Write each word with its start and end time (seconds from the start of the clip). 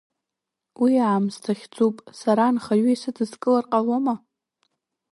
Уи 0.81 0.93
аамсҭа 1.07 1.53
хьӡуп, 1.59 1.95
Сара 2.19 2.43
анхаҩы 2.47 2.91
исыдыскылар 2.93 3.65
ҟалома? 3.71 4.15